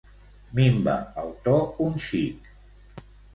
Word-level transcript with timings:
Minva 0.59 0.95
el 1.25 1.29
to 1.49 1.53
un 1.89 2.01
xic. 2.07 2.51